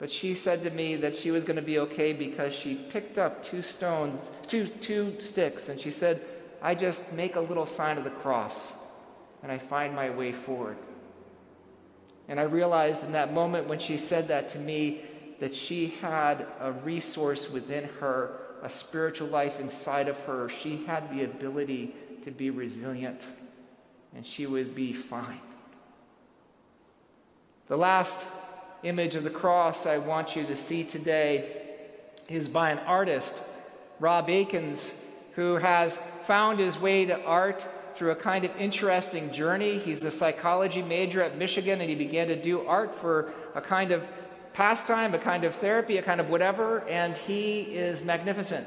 But 0.00 0.10
she 0.10 0.34
said 0.34 0.64
to 0.64 0.70
me 0.70 0.96
that 0.96 1.14
she 1.14 1.30
was 1.30 1.44
going 1.44 1.56
to 1.56 1.62
be 1.62 1.78
okay 1.80 2.14
because 2.14 2.54
she 2.54 2.74
picked 2.74 3.18
up 3.18 3.44
two 3.44 3.60
stones, 3.60 4.30
two, 4.48 4.66
two 4.66 5.14
sticks, 5.20 5.68
and 5.68 5.78
she 5.78 5.90
said, 5.90 6.22
I 6.62 6.74
just 6.74 7.12
make 7.12 7.36
a 7.36 7.40
little 7.40 7.66
sign 7.66 7.98
of 7.98 8.04
the 8.04 8.10
cross 8.10 8.72
and 9.42 9.52
I 9.52 9.58
find 9.58 9.94
my 9.94 10.08
way 10.08 10.32
forward. 10.32 10.78
And 12.28 12.40
I 12.40 12.44
realized 12.44 13.04
in 13.04 13.12
that 13.12 13.34
moment 13.34 13.68
when 13.68 13.78
she 13.78 13.98
said 13.98 14.28
that 14.28 14.48
to 14.50 14.58
me 14.58 15.02
that 15.38 15.54
she 15.54 15.88
had 16.00 16.46
a 16.60 16.72
resource 16.72 17.50
within 17.50 17.84
her, 18.00 18.40
a 18.62 18.70
spiritual 18.70 19.28
life 19.28 19.60
inside 19.60 20.08
of 20.08 20.18
her. 20.20 20.48
She 20.48 20.84
had 20.86 21.14
the 21.14 21.24
ability 21.24 21.94
to 22.24 22.30
be 22.30 22.48
resilient 22.48 23.26
and 24.16 24.24
she 24.24 24.46
would 24.46 24.74
be 24.74 24.94
fine. 24.94 25.40
The 27.68 27.76
last 27.76 28.39
image 28.82 29.14
of 29.14 29.24
the 29.24 29.30
cross 29.30 29.86
I 29.86 29.98
want 29.98 30.36
you 30.36 30.44
to 30.46 30.56
see 30.56 30.84
today 30.84 31.56
is 32.28 32.48
by 32.48 32.70
an 32.70 32.78
artist, 32.80 33.42
Rob 33.98 34.30
Akins, 34.30 35.04
who 35.34 35.56
has 35.56 35.96
found 35.96 36.58
his 36.58 36.80
way 36.80 37.04
to 37.06 37.20
art 37.24 37.66
through 37.94 38.12
a 38.12 38.16
kind 38.16 38.44
of 38.44 38.56
interesting 38.56 39.30
journey. 39.32 39.78
He's 39.78 40.04
a 40.04 40.10
psychology 40.10 40.80
major 40.80 41.22
at 41.22 41.36
Michigan, 41.36 41.80
and 41.80 41.90
he 41.90 41.96
began 41.96 42.28
to 42.28 42.40
do 42.40 42.66
art 42.66 42.94
for 42.94 43.32
a 43.54 43.60
kind 43.60 43.92
of 43.92 44.06
pastime, 44.52 45.14
a 45.14 45.18
kind 45.18 45.44
of 45.44 45.54
therapy, 45.54 45.98
a 45.98 46.02
kind 46.02 46.20
of 46.20 46.30
whatever, 46.30 46.80
and 46.88 47.16
he 47.16 47.60
is 47.62 48.04
magnificent. 48.04 48.66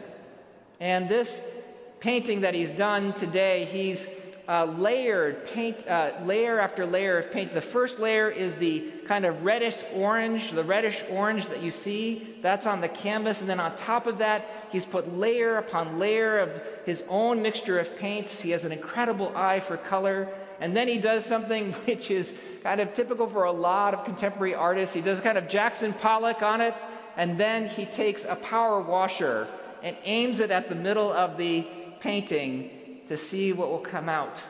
And 0.80 1.10
this 1.10 1.66
painting 2.00 2.42
that 2.42 2.54
he's 2.54 2.72
done 2.72 3.14
today, 3.14 3.66
he's 3.66 4.08
uh, 4.48 4.66
layered 4.66 5.46
paint, 5.48 5.88
uh, 5.88 6.12
layer 6.26 6.60
after 6.60 6.86
layer 6.86 7.18
of 7.18 7.32
paint. 7.32 7.54
The 7.54 7.62
first 7.62 8.00
layer 8.00 8.30
is 8.30 8.58
the 8.58 8.82
kind 9.06 9.26
of 9.26 9.46
reddish 9.46 9.82
orange, 9.96 10.52
the 10.52 10.64
reddish 10.64 11.02
orange 11.10 11.48
that 11.48 11.62
you 11.62 11.72
see. 11.72 12.36
That's 12.42 12.66
on 12.66 12.82
the 12.82 12.90
canvas. 12.90 13.40
And 13.40 13.50
then 13.50 13.60
on 13.60 13.76
top 13.78 14.06
of 14.06 14.18
that, 14.18 14.46
he's 14.72 14.86
put 14.86 15.18
layer 15.18 15.58
upon 15.58 15.98
layer 15.98 16.40
of 16.40 16.62
his 16.86 17.06
own 17.08 17.42
mixture 17.42 17.80
of 17.80 17.96
paints. 17.98 18.42
He 18.42 18.52
has 18.52 18.66
an 18.66 18.74
incredible 18.74 19.32
eye 19.36 19.62
for 19.62 19.78
color. 19.78 20.30
And 20.60 20.76
then 20.76 20.88
he 20.88 20.98
does 20.98 21.26
something 21.26 21.72
which 21.86 22.12
is 22.12 22.38
kind 22.64 22.82
of 22.82 22.94
typical 22.94 23.30
for 23.30 23.46
a 23.46 23.52
lot 23.52 23.94
of 23.94 24.04
contemporary 24.04 24.56
artists. 24.56 24.94
He 24.94 25.02
does 25.02 25.22
kind 25.22 25.38
of 25.38 25.48
Jackson 25.48 25.94
Pollock 25.94 26.42
on 26.42 26.60
it. 26.60 26.76
And 27.16 27.38
then 27.38 27.68
he 27.68 27.86
takes 27.86 28.26
a 28.26 28.36
power 28.36 28.82
washer 28.82 29.48
and 29.84 29.96
aims 30.04 30.40
it 30.42 30.52
at 30.52 30.68
the 30.68 30.76
middle 30.76 31.12
of 31.14 31.38
the 31.38 31.66
painting 32.00 32.72
to 33.14 33.18
see 33.18 33.54
what 33.54 33.70
will 33.70 33.78
come 33.78 34.10
out. 34.10 34.42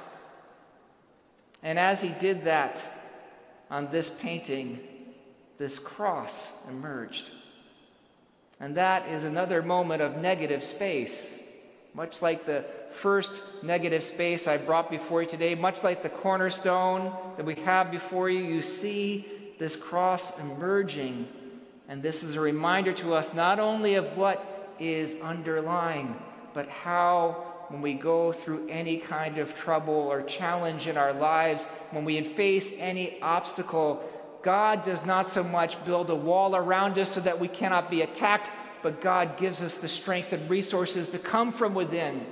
And 1.64 1.78
as 1.78 2.02
he 2.02 2.14
did 2.22 2.46
that 2.46 2.82
on 3.70 3.92
this 3.92 4.10
painting, 4.10 4.80
this 5.58 5.78
cross 5.78 6.48
emerged. 6.70 7.30
And 8.62 8.76
that 8.76 9.10
is 9.10 9.26
another 9.26 9.62
moment 9.62 10.02
of 10.02 10.16
negative 10.16 10.64
space, 10.64 11.44
much 11.94 12.22
like 12.22 12.46
the 12.46 12.64
first 12.94 13.44
negative 13.64 14.02
space 14.02 14.48
I 14.48 14.56
brought 14.56 14.90
before 14.90 15.24
you 15.24 15.28
today, 15.28 15.56
much 15.56 15.84
like 15.84 16.02
the 16.02 16.08
cornerstone 16.08 17.12
that 17.36 17.46
we 17.46 17.56
have 17.56 17.92
before 17.92 18.30
you. 18.30 18.46
You 18.46 18.62
see 18.62 19.28
this 19.60 19.76
cross 19.76 20.40
emerging. 20.40 21.28
And 21.90 22.02
this 22.02 22.24
is 22.24 22.36
a 22.36 22.40
reminder 22.40 22.94
to 22.94 23.14
us 23.14 23.34
not 23.34 23.60
only 23.60 23.96
of 23.96 24.16
what 24.16 24.72
is 24.80 25.20
underlying, 25.20 26.16
but 26.54 26.70
how 26.70 27.53
when 27.70 27.82
we 27.82 27.94
go 27.94 28.32
through 28.32 28.68
any 28.70 28.98
kind 28.98 29.38
of 29.38 29.56
trouble 29.56 29.94
or 29.94 30.22
challenge 30.22 30.88
in 30.88 30.98
our 30.98 31.14
lives, 31.14 31.66
when 31.92 32.06
we 32.06 32.22
face 32.24 32.74
any 32.78 33.22
obstacle, 33.22 34.10
God 34.42 34.84
does 34.84 35.06
not 35.06 35.30
so 35.30 35.44
much 35.44 35.84
build 35.86 36.10
a 36.10 36.16
wall 36.16 36.56
around 36.56 37.00
us 37.00 37.12
so 37.12 37.22
that 37.22 37.40
we 37.40 37.48
cannot 37.48 37.90
be 37.90 38.02
attacked, 38.02 38.50
but 38.82 39.02
God 39.02 39.38
gives 39.38 39.62
us 39.62 39.76
the 39.76 39.88
strength 39.88 40.34
and 40.34 40.50
resources 40.50 41.10
to 41.10 41.20
come 41.20 41.52
from 41.52 41.74
within. 41.74 42.26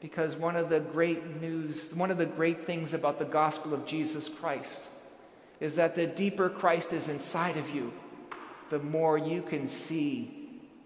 Because 0.00 0.34
one 0.36 0.56
of 0.56 0.68
the 0.68 0.80
great 0.80 1.40
news, 1.40 1.92
one 1.94 2.10
of 2.10 2.18
the 2.18 2.26
great 2.26 2.66
things 2.66 2.94
about 2.94 3.18
the 3.18 3.24
gospel 3.24 3.74
of 3.74 3.86
Jesus 3.86 4.28
Christ 4.28 4.82
is 5.60 5.74
that 5.74 5.94
the 5.94 6.06
deeper 6.06 6.48
Christ 6.48 6.92
is 6.92 7.08
inside 7.08 7.56
of 7.56 7.74
you, 7.74 7.92
the 8.70 8.78
more 8.78 9.18
you 9.18 9.42
can 9.42 9.68
see 9.68 10.40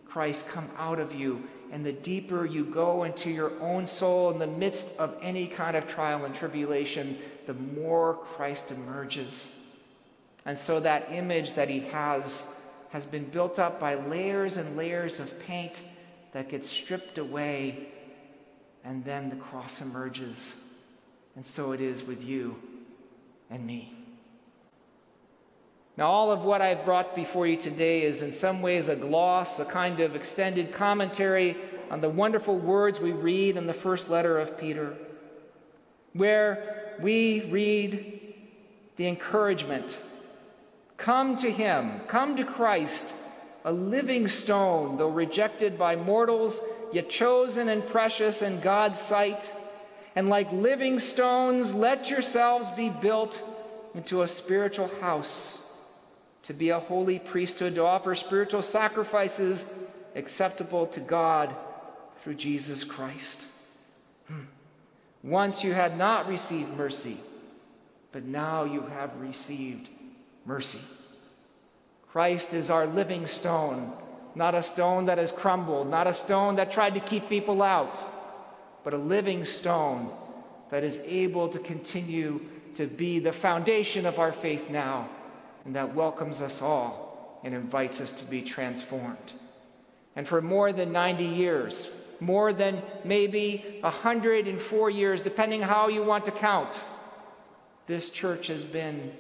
Christ 0.07 0.49
come 0.49 0.69
out 0.77 0.99
of 0.99 1.15
you 1.15 1.45
and 1.73 1.85
the 1.85 1.93
deeper 1.93 2.45
you 2.45 2.65
go 2.65 3.05
into 3.05 3.31
your 3.31 3.53
own 3.61 3.87
soul 3.87 4.31
in 4.31 4.39
the 4.39 4.47
midst 4.47 4.99
of 4.99 5.17
any 5.23 5.47
kind 5.47 5.77
of 5.77 5.89
trial 5.89 6.25
and 6.25 6.35
tribulation, 6.35 7.19
the 7.47 7.55
more 7.55 8.15
Christ 8.15 8.71
emerges. 8.71 9.59
And 10.47 10.59
so 10.59 10.81
that 10.81 11.11
image 11.11 11.55
that 11.55 11.69
he 11.69 11.81
has 11.81 12.61
has 12.91 13.07
been 13.07 13.25
built 13.25 13.59
up 13.59 13.81
by 13.81 13.97
layers 13.97 14.57
and 14.57 14.77
layers 14.77 15.19
of 15.19 15.41
paint 15.41 15.81
that 16.33 16.49
gets 16.49 16.69
stripped 16.69 17.19
away, 17.19 17.89
and 18.85 19.05
then 19.05 19.31
the 19.31 19.37
cross 19.37 19.81
emerges. 19.81 20.55
And 21.35 21.45
so 21.45 21.73
it 21.73 21.81
is 21.81 22.05
with 22.05 22.23
you 22.23 22.55
and 23.51 23.67
me. 23.67 23.94
Now, 25.97 26.11
all 26.11 26.33
of 26.33 26.43
what 26.43 26.61
I've 26.61 26.85
brought 26.85 27.15
before 27.15 27.47
you 27.47 27.57
today 27.57 28.03
is 28.03 28.23
in 28.23 28.33
some 28.33 28.63
ways 28.63 28.89
a 28.89 28.97
gloss, 28.97 29.61
a 29.61 29.65
kind 29.65 30.01
of 30.01 30.17
extended 30.17 30.75
commentary 30.75 31.57
on 31.91 32.01
the 32.01 32.11
wonderful 32.11 32.59
words 32.59 32.99
we 32.99 33.13
read 33.13 33.57
in 33.57 33.67
the 33.67 33.75
first 33.75 34.11
letter 34.11 34.39
of 34.39 34.59
Peter, 34.59 34.97
where 36.13 36.95
we 37.01 37.43
read 37.43 38.21
the 38.97 39.07
encouragement 39.07 39.99
come 40.97 41.37
to 41.37 41.51
Him, 41.51 42.01
come 42.09 42.37
to 42.37 42.45
Christ, 42.45 43.15
a 43.65 43.73
living 43.73 44.29
stone, 44.29 44.97
though 44.97 45.09
rejected 45.09 45.79
by 45.79 45.97
mortals, 45.97 46.61
yet 46.93 47.09
chosen 47.09 47.69
and 47.69 47.87
precious 47.87 48.43
in 48.43 48.61
God's 48.61 48.99
sight. 48.99 49.51
And 50.17 50.29
like 50.29 50.53
living 50.53 50.99
stones, 50.99 51.75
let 51.75 52.11
yourselves 52.11 52.71
be 52.71 52.91
built 52.91 53.43
into 53.95 54.23
a 54.23 54.29
spiritual 54.29 54.91
house, 55.01 55.64
to 56.45 56.53
be 56.53 56.71
a 56.71 56.79
holy 56.79 57.19
priesthood, 57.19 57.75
to 57.75 57.85
offer 57.85 58.15
spiritual 58.15 58.63
sacrifices 58.63 59.79
acceptable 60.15 60.87
to 60.89 61.01
God 61.01 61.55
through 62.23 62.35
Jesus 62.35 62.85
Christ. 62.85 63.47
Hmm. 64.29 64.45
Once 65.23 65.65
you 65.65 65.73
had 65.73 65.97
not 65.97 66.29
received 66.29 66.77
mercy, 66.77 67.17
but 68.13 68.25
now 68.25 68.65
you 68.65 68.83
have 68.83 69.19
received 69.21 69.89
mercy. 70.45 70.81
Christ 72.13 72.55
is 72.55 72.71
our 72.71 72.87
living 72.87 73.27
stone, 73.27 73.93
not 74.35 74.55
a 74.55 74.63
stone 74.63 75.07
that 75.07 75.19
has 75.19 75.33
crumbled, 75.33 75.91
not 75.91 76.07
a 76.07 76.15
stone 76.15 76.57
that 76.57 76.71
tried 76.71 76.95
to 76.95 77.01
keep 77.01 77.29
people 77.29 77.63
out, 77.63 77.99
but 78.85 78.95
a 78.95 78.99
living 78.99 79.45
stone 79.45 80.11
that 80.71 80.85
is 80.85 81.01
able 81.07 81.49
to 81.49 81.59
continue 81.59 82.41
to 82.75 82.87
be 82.87 83.19
the 83.19 83.33
foundation 83.33 84.05
of 84.05 84.19
our 84.19 84.33
faith 84.33 84.69
now 84.69 85.09
and 85.65 85.75
that 85.77 85.95
welcomes 85.95 86.41
us 86.41 86.63
all 86.63 87.41
and 87.45 87.55
invites 87.55 88.01
us 88.01 88.13
to 88.13 88.25
be 88.25 88.43
transformed. 88.43 89.33
And 90.17 90.27
for 90.27 90.41
more 90.41 90.73
than 90.73 90.93
90 90.93 91.25
years, 91.25 91.95
more 92.21 92.53
than 92.53 92.83
maybe 93.05 93.79
104 93.81 94.91
years, 94.91 95.23
depending 95.23 95.63
how 95.63 95.89
you 95.89 96.03
want 96.03 96.25
to 96.27 96.31
count, 96.31 96.81
this 97.87 98.11
church 98.11 98.47
has 98.47 98.65
been 98.65 99.13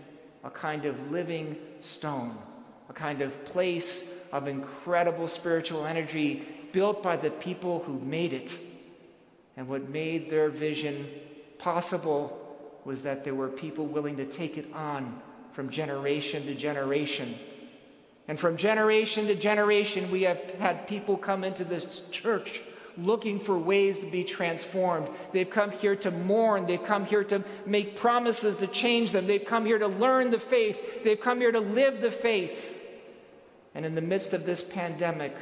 a 0.42 0.50
kind 0.50 0.84
of 0.84 1.10
living 1.10 1.56
stone 1.80 2.38
a 2.88 2.92
kind 2.92 3.22
of 3.22 3.44
place 3.44 4.28
of 4.32 4.48
incredible 4.48 5.28
spiritual 5.28 5.86
energy 5.86 6.42
built 6.72 7.02
by 7.02 7.16
the 7.16 7.30
people 7.30 7.82
who 7.84 7.98
made 8.00 8.32
it. 8.32 8.56
And 9.56 9.68
what 9.68 9.88
made 9.88 10.30
their 10.30 10.50
vision 10.50 11.08
possible 11.58 12.40
was 12.84 13.02
that 13.02 13.24
there 13.24 13.34
were 13.34 13.48
people 13.48 13.86
willing 13.86 14.16
to 14.16 14.26
take 14.26 14.58
it 14.58 14.66
on 14.74 15.20
from 15.54 15.70
generation 15.70 16.46
to 16.46 16.54
generation. 16.54 17.34
And 18.26 18.38
from 18.38 18.56
generation 18.56 19.26
to 19.28 19.34
generation, 19.34 20.10
we 20.10 20.22
have 20.22 20.40
had 20.58 20.88
people 20.88 21.16
come 21.16 21.44
into 21.44 21.64
this 21.64 22.02
church 22.10 22.60
looking 22.96 23.40
for 23.40 23.58
ways 23.58 24.00
to 24.00 24.06
be 24.06 24.24
transformed. 24.24 25.08
They've 25.32 25.50
come 25.50 25.70
here 25.70 25.96
to 25.96 26.10
mourn. 26.10 26.66
They've 26.66 26.82
come 26.82 27.04
here 27.06 27.24
to 27.24 27.42
make 27.66 27.96
promises 27.96 28.56
to 28.58 28.66
change 28.66 29.12
them. 29.12 29.26
They've 29.26 29.44
come 29.44 29.66
here 29.66 29.78
to 29.78 29.88
learn 29.88 30.30
the 30.30 30.38
faith. 30.38 31.04
They've 31.04 31.20
come 31.20 31.40
here 31.40 31.52
to 31.52 31.60
live 31.60 32.00
the 32.00 32.10
faith. 32.10 32.82
And 33.74 33.84
in 33.84 33.94
the 33.94 34.00
midst 34.00 34.32
of 34.32 34.46
this 34.46 34.62
pandemic, 34.62 35.34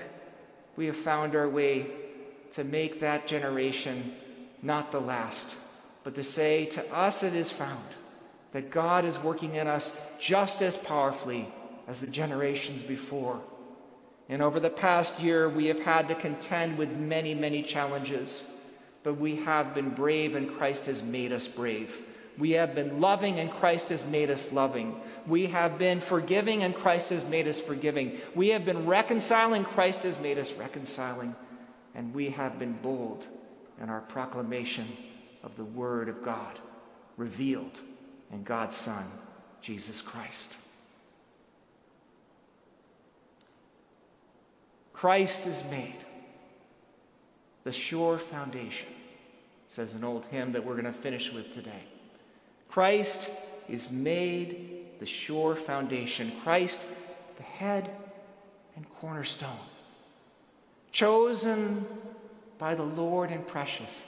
we 0.77 0.87
have 0.87 0.97
found 0.97 1.37
our 1.37 1.49
way 1.49 1.87
to 2.53 2.65
make 2.65 3.01
that 3.01 3.27
generation 3.27 4.15
not 4.63 4.93
the 4.93 5.01
last, 5.01 5.55
but 6.05 6.15
to 6.15 6.25
say 6.25 6.67
to 6.67 6.95
us 6.95 7.23
it 7.23 7.35
is 7.35 7.51
found 7.51 7.85
that 8.53 8.71
God 8.71 9.05
is 9.05 9.19
working 9.19 9.55
in 9.55 9.67
us 9.67 9.97
just 10.21 10.63
as 10.63 10.77
powerfully 10.77 11.49
as 11.89 12.01
the 12.01 12.07
generations 12.07 12.83
before. 12.83 13.41
And 14.29 14.41
over 14.41 14.61
the 14.61 14.71
past 14.71 15.21
year, 15.21 15.49
we 15.49 15.67
have 15.67 15.81
had 15.81 16.09
to 16.09 16.15
contend 16.15 16.79
with 16.79 16.97
many, 16.97 17.35
many 17.35 17.63
challenges, 17.63 18.51
but 19.03 19.15
we 19.15 19.37
have 19.37 19.75
been 19.75 19.91
brave, 19.91 20.35
and 20.35 20.55
Christ 20.57 20.87
has 20.87 21.03
made 21.03 21.33
us 21.33 21.49
brave. 21.49 21.93
We 22.39 22.53
have 22.53 22.75
been 22.75 23.01
loving, 23.01 23.41
and 23.41 23.51
Christ 23.51 23.89
has 23.89 24.07
made 24.07 24.31
us 24.31 24.53
loving. 24.53 25.01
We 25.27 25.47
have 25.49 25.79
been 25.79 26.01
forgiving, 26.01 26.63
and 26.63 26.75
Christ 26.75 27.11
has 27.11 27.29
made 27.29 27.49
us 27.49 27.61
forgiving. 27.61 28.19
We 28.35 28.49
have 28.49 28.65
been 28.65 28.87
reconciling, 28.87 29.65
Christ 29.65 30.05
has 30.05 30.21
made 30.21 30.39
us 30.39 30.53
reconciling. 30.55 31.35
And 31.95 32.15
we 32.15 32.31
have 32.31 32.59
been 32.59 32.73
bold 32.75 33.27
in 33.83 33.91
our 33.91 34.01
proclamation 34.01 34.87
of 35.43 35.57
the 35.57 35.65
Word 35.65 36.09
of 36.09 36.25
God 36.25 36.59
revealed 37.17 37.81
in 38.33 38.43
God's 38.43 38.77
Son, 38.77 39.05
Jesus 39.61 40.01
Christ. 40.01 40.57
Christ 44.95 45.47
is 45.47 45.69
made 45.71 45.97
the 47.65 47.73
sure 47.73 48.19
foundation, 48.19 48.89
says 49.69 49.95
an 49.95 50.05
old 50.05 50.25
hymn 50.27 50.53
that 50.53 50.65
we're 50.65 50.81
going 50.81 50.85
to 50.85 50.93
finish 50.93 51.33
with 51.33 51.53
today. 51.53 51.83
Christ 52.69 53.31
is 53.69 53.91
made 53.91 54.87
the 54.99 55.07
sure 55.07 55.55
foundation. 55.55 56.33
Christ, 56.43 56.83
the 57.37 57.43
head 57.43 57.91
and 58.77 58.89
cornerstone. 59.01 59.51
Chosen 60.91 61.87
by 62.59 62.75
the 62.75 62.83
Lord 62.83 63.31
and 63.31 63.47
precious, 63.47 64.07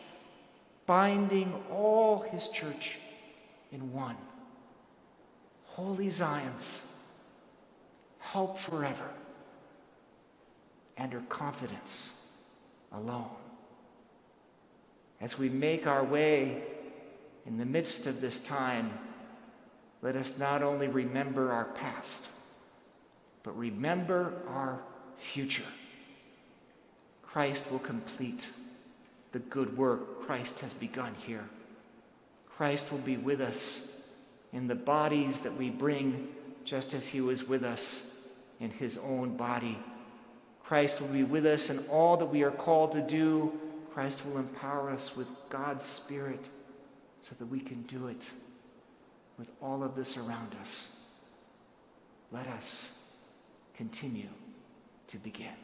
binding 0.87 1.53
all 1.71 2.21
his 2.21 2.49
church 2.49 2.99
in 3.75 3.93
one. 3.93 4.17
Holy 5.65 6.09
Zion's 6.09 6.91
hope 8.21 8.59
forever 8.59 9.11
and 10.97 11.13
her 11.13 11.23
confidence 11.29 12.31
alone. 12.93 13.29
As 15.21 15.39
we 15.39 15.49
make 15.49 15.87
our 15.87 16.05
way 16.05 16.63
in 17.47 17.59
the 17.59 17.65
midst 17.65 18.07
of 18.07 18.21
this 18.21 18.41
time, 18.41 18.97
let 20.03 20.15
us 20.15 20.39
not 20.39 20.63
only 20.63 20.87
remember 20.87 21.51
our 21.51 21.65
past, 21.65 22.29
but 23.43 23.59
remember 23.59 24.35
our 24.49 24.81
future. 25.33 25.65
Christ 27.23 27.71
will 27.73 27.81
complete 27.81 28.49
the 29.33 29.41
good 29.41 29.77
work 29.77 30.25
Christ 30.27 30.61
has 30.61 30.73
begun 30.73 31.15
here. 31.27 31.49
Christ 32.57 32.93
will 32.93 32.99
be 32.99 33.17
with 33.17 33.41
us 33.41 34.03
in 34.53 34.69
the 34.69 34.75
bodies 34.75 35.41
that 35.41 35.57
we 35.57 35.71
bring, 35.71 36.29
just 36.65 36.95
as 36.95 37.07
he 37.07 37.21
was 37.21 37.49
with 37.49 37.65
us 37.65 38.29
in 38.61 38.71
his 38.71 38.99
own 38.99 39.37
body. 39.37 39.79
Christ 40.63 41.01
will 41.01 41.09
be 41.09 41.25
with 41.25 41.45
us 41.47 41.69
in 41.71 41.79
all 41.91 42.17
that 42.17 42.27
we 42.27 42.43
are 42.43 42.51
called 42.51 42.93
to 42.93 43.01
do. 43.01 43.53
Christ 43.93 44.25
will 44.25 44.39
empower 44.39 44.91
us 44.91 45.17
with 45.17 45.27
God's 45.51 45.85
Spirit 45.85 46.45
so 47.23 47.35
that 47.39 47.47
we 47.47 47.61
can 47.61 47.83
do 47.83 48.07
it 48.07 48.23
with 49.39 49.49
all 49.61 49.83
of 49.83 49.95
this 49.95 50.17
around 50.17 50.55
us. 50.61 51.01
Let 52.31 52.47
us 52.49 52.99
continue 53.77 54.29
to 55.09 55.19
begin. 55.19 55.64